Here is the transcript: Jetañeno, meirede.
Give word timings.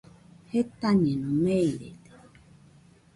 Jetañeno, 0.51 1.29
meirede. 1.43 1.89